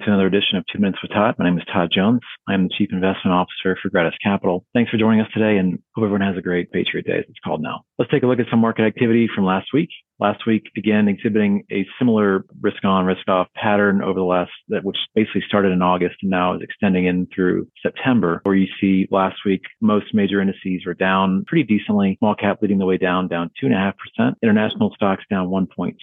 welcome 0.00 0.12
to 0.12 0.14
another 0.14 0.34
edition 0.34 0.56
of 0.56 0.64
Two 0.72 0.78
Minutes 0.78 1.02
with 1.02 1.10
Todd. 1.10 1.34
My 1.38 1.44
name 1.44 1.58
is 1.58 1.64
Todd 1.70 1.90
Jones. 1.92 2.20
I 2.48 2.54
am 2.54 2.64
the 2.64 2.74
Chief 2.76 2.88
Investment 2.90 3.34
Officer 3.34 3.76
for 3.82 3.90
Gratus 3.90 4.14
Capital. 4.22 4.64
Thanks 4.72 4.90
for 4.90 4.96
joining 4.96 5.20
us 5.20 5.30
today 5.34 5.58
and 5.58 5.78
hope 5.94 6.04
everyone 6.04 6.22
has 6.22 6.38
a 6.38 6.40
great 6.40 6.72
Patriot 6.72 7.04
Day, 7.04 7.18
as 7.18 7.24
it's 7.28 7.38
called 7.44 7.60
now. 7.60 7.82
Let's 7.98 8.10
take 8.10 8.22
a 8.22 8.26
look 8.26 8.40
at 8.40 8.46
some 8.50 8.60
market 8.60 8.84
activity 8.84 9.28
from 9.34 9.44
last 9.44 9.68
week 9.74 9.90
last 10.20 10.46
week 10.46 10.70
began 10.74 11.08
exhibiting 11.08 11.64
a 11.72 11.86
similar 11.98 12.44
risk 12.60 12.84
on, 12.84 13.06
risk 13.06 13.26
off 13.28 13.48
pattern 13.56 14.02
over 14.02 14.18
the 14.18 14.24
last, 14.24 14.52
which 14.68 14.96
basically 15.14 15.42
started 15.48 15.72
in 15.72 15.82
August 15.82 16.16
and 16.22 16.30
now 16.30 16.54
is 16.54 16.60
extending 16.62 17.06
in 17.06 17.26
through 17.34 17.66
September, 17.82 18.40
where 18.44 18.54
you 18.54 18.68
see 18.80 19.08
last 19.10 19.38
week 19.44 19.62
most 19.80 20.14
major 20.14 20.40
indices 20.40 20.84
were 20.86 20.94
down 20.94 21.44
pretty 21.46 21.64
decently. 21.64 22.16
Small 22.18 22.34
cap 22.34 22.58
leading 22.60 22.78
the 22.78 22.86
way 22.86 22.98
down, 22.98 23.26
down 23.26 23.50
two 23.58 23.66
and 23.66 23.74
a 23.74 23.78
half 23.78 23.94
percent. 23.96 24.36
International 24.42 24.92
stocks 24.94 25.24
down 25.30 25.48
1.6. 25.48 25.94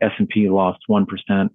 S&P 0.00 0.48
lost 0.48 0.78
1%. 0.88 1.06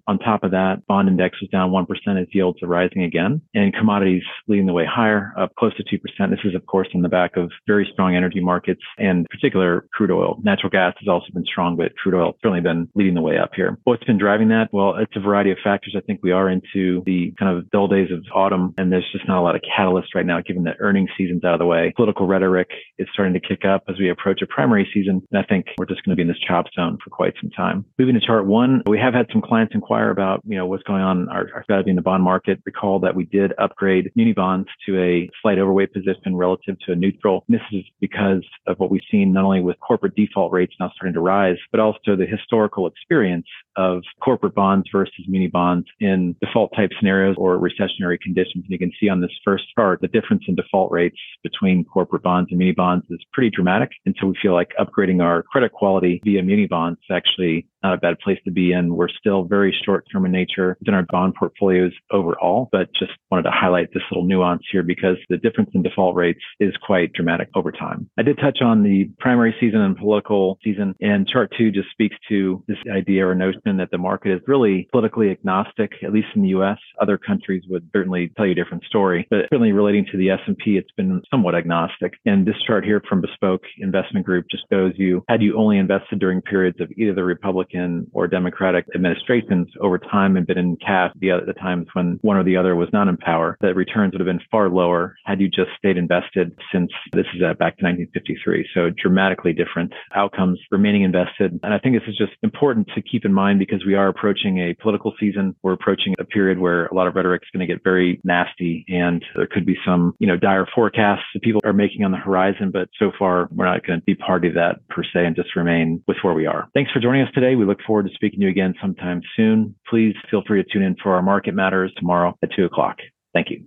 On 0.06 0.18
top 0.18 0.44
of 0.44 0.50
that, 0.50 0.86
bond 0.86 1.08
index 1.08 1.40
was 1.40 1.50
down 1.50 1.70
1% 1.70 1.83
as 1.90 2.26
yields 2.32 2.62
are 2.62 2.66
rising 2.66 3.02
again 3.02 3.40
and 3.54 3.74
commodities 3.74 4.22
leading 4.48 4.66
the 4.66 4.72
way 4.72 4.84
higher, 4.86 5.32
up 5.38 5.54
close 5.56 5.74
to 5.76 5.84
2%. 5.84 6.30
This 6.30 6.38
is, 6.44 6.54
of 6.54 6.66
course, 6.66 6.88
on 6.94 7.02
the 7.02 7.08
back 7.08 7.36
of 7.36 7.50
very 7.66 7.88
strong 7.92 8.16
energy 8.16 8.40
markets 8.40 8.82
and 8.98 9.26
particular 9.30 9.86
crude 9.92 10.10
oil. 10.10 10.38
Natural 10.42 10.70
gas 10.70 10.94
has 10.98 11.08
also 11.08 11.26
been 11.32 11.44
strong, 11.44 11.76
but 11.76 11.96
crude 11.96 12.14
oil 12.14 12.36
certainly 12.42 12.60
been 12.60 12.88
leading 12.94 13.14
the 13.14 13.20
way 13.20 13.38
up 13.38 13.50
here. 13.54 13.78
What's 13.84 14.04
been 14.04 14.18
driving 14.18 14.48
that? 14.48 14.68
Well, 14.72 14.96
it's 14.96 15.16
a 15.16 15.20
variety 15.20 15.50
of 15.50 15.58
factors. 15.62 15.94
I 15.96 16.00
think 16.00 16.20
we 16.22 16.32
are 16.32 16.48
into 16.48 17.02
the 17.06 17.32
kind 17.38 17.56
of 17.56 17.70
dull 17.70 17.88
days 17.88 18.10
of 18.10 18.24
autumn 18.34 18.74
and 18.78 18.92
there's 18.92 19.08
just 19.12 19.26
not 19.28 19.40
a 19.40 19.42
lot 19.42 19.54
of 19.54 19.62
catalyst 19.76 20.14
right 20.14 20.26
now, 20.26 20.40
given 20.40 20.64
that 20.64 20.76
earnings 20.80 21.10
season's 21.16 21.44
out 21.44 21.54
of 21.54 21.58
the 21.58 21.66
way. 21.66 21.92
Political 21.96 22.26
rhetoric 22.26 22.68
is 22.98 23.08
starting 23.12 23.34
to 23.34 23.40
kick 23.40 23.64
up 23.64 23.82
as 23.88 23.98
we 23.98 24.10
approach 24.10 24.42
a 24.42 24.46
primary 24.46 24.88
season. 24.92 25.22
And 25.30 25.42
I 25.42 25.46
think 25.46 25.66
we're 25.78 25.86
just 25.86 26.04
going 26.04 26.12
to 26.12 26.16
be 26.16 26.22
in 26.22 26.28
this 26.28 26.38
chop 26.46 26.66
zone 26.74 26.98
for 27.02 27.10
quite 27.10 27.34
some 27.40 27.50
time. 27.50 27.84
Moving 27.98 28.14
to 28.14 28.20
chart 28.20 28.46
one, 28.46 28.82
we 28.86 28.98
have 28.98 29.14
had 29.14 29.26
some 29.32 29.42
clients 29.42 29.74
inquire 29.74 30.10
about, 30.10 30.40
you 30.44 30.56
know, 30.56 30.66
what's 30.66 30.82
going 30.84 31.02
on 31.02 31.28
our, 31.28 31.48
our 31.54 31.63
strategy 31.64 31.90
in 31.90 31.96
the 31.96 32.02
bond 32.02 32.22
market. 32.22 32.60
Recall 32.64 33.00
that 33.00 33.14
we 33.14 33.24
did 33.24 33.52
upgrade 33.58 34.12
muni 34.14 34.32
bonds 34.32 34.68
to 34.86 35.00
a 35.00 35.28
slight 35.42 35.58
overweight 35.58 35.92
position 35.92 36.36
relative 36.36 36.78
to 36.86 36.92
a 36.92 36.94
neutral. 36.94 37.44
This 37.48 37.60
is 37.72 37.84
because 38.00 38.44
of 38.66 38.78
what 38.78 38.90
we've 38.90 39.02
seen 39.10 39.32
not 39.32 39.44
only 39.44 39.60
with 39.60 39.76
corporate 39.80 40.14
default 40.14 40.52
rates 40.52 40.74
now 40.78 40.90
starting 40.94 41.14
to 41.14 41.20
rise, 41.20 41.56
but 41.72 41.80
also 41.80 42.16
the 42.16 42.26
historical 42.26 42.86
experience 42.86 43.46
of 43.76 44.02
corporate 44.22 44.54
bonds 44.54 44.88
versus 44.92 45.24
muni 45.26 45.48
bonds 45.48 45.86
in 46.00 46.36
default 46.40 46.72
type 46.76 46.90
scenarios 46.98 47.34
or 47.38 47.58
recessionary 47.58 48.18
conditions. 48.20 48.64
And 48.64 48.70
you 48.70 48.78
can 48.78 48.92
see 49.00 49.08
on 49.08 49.20
this 49.20 49.32
first 49.44 49.64
chart, 49.74 50.00
the 50.00 50.08
difference 50.08 50.44
in 50.46 50.54
default 50.54 50.92
rates 50.92 51.18
between 51.42 51.84
corporate 51.84 52.22
bonds 52.22 52.50
and 52.50 52.58
muni 52.58 52.72
bonds 52.72 53.04
is 53.10 53.18
pretty 53.32 53.50
dramatic. 53.50 53.90
And 54.06 54.14
so 54.20 54.28
we 54.28 54.34
feel 54.40 54.52
like 54.52 54.70
upgrading 54.78 55.22
our 55.22 55.42
credit 55.42 55.72
quality 55.72 56.20
via 56.24 56.42
muni 56.42 56.66
bonds 56.66 57.00
actually 57.10 57.66
not 57.84 57.94
a 57.94 57.98
bad 57.98 58.18
place 58.18 58.38
to 58.44 58.50
be 58.50 58.72
in. 58.72 58.96
We're 58.96 59.08
still 59.08 59.44
very 59.44 59.76
short 59.84 60.06
term 60.10 60.24
in 60.24 60.32
nature 60.32 60.76
in 60.86 60.94
our 60.94 61.04
bond 61.10 61.34
portfolios 61.34 61.92
overall, 62.10 62.68
but 62.72 62.88
just 62.98 63.12
wanted 63.30 63.44
to 63.44 63.50
highlight 63.52 63.92
this 63.92 64.02
little 64.10 64.26
nuance 64.26 64.62
here 64.72 64.82
because 64.82 65.16
the 65.28 65.36
difference 65.36 65.70
in 65.74 65.82
default 65.82 66.16
rates 66.16 66.40
is 66.58 66.74
quite 66.84 67.12
dramatic 67.12 67.48
over 67.54 67.70
time. 67.70 68.08
I 68.18 68.22
did 68.22 68.38
touch 68.38 68.58
on 68.62 68.82
the 68.82 69.10
primary 69.18 69.54
season 69.60 69.82
and 69.82 69.96
political 69.96 70.58
season 70.64 70.94
and 71.00 71.28
chart 71.28 71.52
two 71.56 71.70
just 71.70 71.90
speaks 71.90 72.16
to 72.28 72.64
this 72.66 72.78
idea 72.90 73.26
or 73.26 73.34
notion 73.34 73.76
that 73.76 73.90
the 73.90 73.98
market 73.98 74.32
is 74.32 74.40
really 74.46 74.88
politically 74.90 75.30
agnostic, 75.30 75.92
at 76.02 76.12
least 76.12 76.28
in 76.34 76.42
the 76.42 76.48
U.S. 76.48 76.78
Other 77.00 77.18
countries 77.18 77.62
would 77.68 77.88
certainly 77.92 78.32
tell 78.36 78.46
you 78.46 78.52
a 78.52 78.54
different 78.54 78.84
story, 78.84 79.26
but 79.28 79.40
certainly 79.50 79.72
relating 79.72 80.06
to 80.10 80.16
the 80.16 80.30
S&P, 80.30 80.78
it's 80.78 80.90
been 80.96 81.20
somewhat 81.30 81.54
agnostic. 81.54 82.14
And 82.24 82.46
this 82.46 82.56
chart 82.66 82.84
here 82.84 83.02
from 83.06 83.20
Bespoke 83.20 83.62
Investment 83.78 84.24
Group 84.24 84.46
just 84.50 84.64
shows 84.72 84.92
you 84.96 85.22
had 85.28 85.42
you 85.42 85.58
only 85.58 85.76
invested 85.76 86.18
during 86.18 86.40
periods 86.40 86.80
of 86.80 86.90
either 86.96 87.14
the 87.14 87.24
Republican 87.24 87.73
Republican 87.74 88.10
or 88.12 88.26
Democratic 88.26 88.86
administrations 88.94 89.68
over 89.80 89.98
time 89.98 90.36
and 90.36 90.46
been 90.46 90.58
in 90.58 90.76
cash 90.76 91.12
the, 91.20 91.30
the 91.46 91.52
times 91.54 91.86
when 91.92 92.18
one 92.22 92.36
or 92.36 92.44
the 92.44 92.56
other 92.56 92.76
was 92.76 92.88
not 92.92 93.08
in 93.08 93.16
power, 93.16 93.56
that 93.60 93.74
returns 93.74 94.12
would 94.12 94.20
have 94.20 94.26
been 94.26 94.40
far 94.50 94.68
lower 94.68 95.16
had 95.24 95.40
you 95.40 95.48
just 95.48 95.70
stayed 95.78 95.96
invested 95.96 96.56
since 96.72 96.90
this 97.12 97.26
is 97.34 97.42
uh, 97.42 97.54
back 97.54 97.76
to 97.78 97.84
1953. 97.84 98.68
So 98.74 98.90
dramatically 98.90 99.52
different 99.52 99.92
outcomes 100.14 100.58
remaining 100.70 101.02
invested. 101.02 101.58
And 101.62 101.74
I 101.74 101.78
think 101.78 101.96
this 101.96 102.08
is 102.08 102.16
just 102.16 102.32
important 102.42 102.88
to 102.94 103.02
keep 103.02 103.24
in 103.24 103.32
mind 103.32 103.58
because 103.58 103.84
we 103.84 103.94
are 103.94 104.08
approaching 104.08 104.58
a 104.58 104.74
political 104.74 105.12
season. 105.18 105.54
We're 105.62 105.72
approaching 105.72 106.14
a 106.18 106.24
period 106.24 106.58
where 106.58 106.86
a 106.86 106.94
lot 106.94 107.06
of 107.06 107.14
rhetoric 107.14 107.42
is 107.44 107.50
going 107.52 107.66
to 107.66 107.72
get 107.72 107.82
very 107.82 108.20
nasty 108.24 108.84
and 108.88 109.24
there 109.36 109.46
could 109.46 109.66
be 109.66 109.76
some, 109.84 110.14
you 110.18 110.26
know, 110.26 110.36
dire 110.36 110.66
forecasts 110.74 111.24
that 111.34 111.42
people 111.42 111.60
are 111.64 111.72
making 111.72 112.04
on 112.04 112.10
the 112.10 112.18
horizon. 112.18 112.70
But 112.70 112.88
so 112.98 113.12
far, 113.18 113.48
we're 113.50 113.66
not 113.66 113.86
going 113.86 114.00
to 114.00 114.04
be 114.04 114.14
part 114.14 114.44
of 114.44 114.54
that 114.54 114.86
per 114.88 115.02
se 115.02 115.26
and 115.26 115.36
just 115.36 115.56
remain 115.56 116.02
with 116.06 116.18
where 116.22 116.34
we 116.34 116.46
are. 116.46 116.68
Thanks 116.74 116.90
for 116.92 117.00
joining 117.00 117.22
us 117.22 117.32
today. 117.34 117.54
We 117.54 117.63
we 117.64 117.68
look 117.68 117.80
forward 117.86 118.06
to 118.06 118.14
speaking 118.14 118.40
to 118.40 118.44
you 118.44 118.50
again 118.50 118.74
sometime 118.80 119.22
soon. 119.36 119.74
Please 119.88 120.14
feel 120.30 120.42
free 120.46 120.62
to 120.62 120.68
tune 120.70 120.82
in 120.82 120.96
for 121.02 121.14
our 121.14 121.22
Market 121.22 121.54
Matters 121.54 121.92
tomorrow 121.96 122.36
at 122.42 122.50
2 122.54 122.64
o'clock. 122.64 122.98
Thank 123.32 123.48
you. 123.50 123.64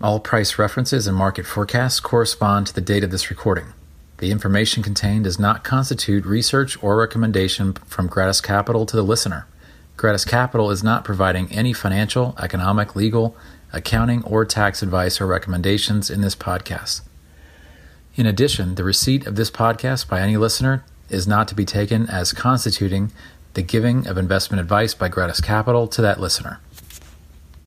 All 0.00 0.20
price 0.20 0.58
references 0.58 1.08
and 1.08 1.16
market 1.16 1.44
forecasts 1.44 1.98
correspond 1.98 2.68
to 2.68 2.74
the 2.74 2.80
date 2.80 3.02
of 3.02 3.10
this 3.10 3.30
recording. 3.30 3.72
The 4.18 4.30
information 4.30 4.82
contained 4.82 5.24
does 5.24 5.38
not 5.38 5.64
constitute 5.64 6.24
research 6.24 6.80
or 6.82 6.96
recommendation 6.96 7.72
from 7.72 8.08
Gratus 8.08 8.40
Capital 8.40 8.86
to 8.86 8.96
the 8.96 9.02
listener. 9.02 9.46
Gratus 9.96 10.24
Capital 10.24 10.70
is 10.70 10.84
not 10.84 11.04
providing 11.04 11.50
any 11.50 11.72
financial, 11.72 12.36
economic, 12.38 12.94
legal, 12.94 13.36
accounting, 13.72 14.22
or 14.22 14.44
tax 14.44 14.82
advice 14.82 15.20
or 15.20 15.26
recommendations 15.26 16.10
in 16.10 16.20
this 16.20 16.36
podcast. 16.36 17.02
In 18.18 18.26
addition, 18.26 18.74
the 18.74 18.82
receipt 18.82 19.28
of 19.28 19.36
this 19.36 19.48
podcast 19.48 20.08
by 20.08 20.20
any 20.20 20.36
listener 20.36 20.82
is 21.08 21.28
not 21.28 21.46
to 21.46 21.54
be 21.54 21.64
taken 21.64 22.08
as 22.10 22.32
constituting 22.32 23.12
the 23.54 23.62
giving 23.62 24.08
of 24.08 24.18
investment 24.18 24.60
advice 24.60 24.92
by 24.92 25.08
Gratus 25.08 25.40
Capital 25.40 25.86
to 25.86 26.02
that 26.02 26.18
listener. 26.18 26.58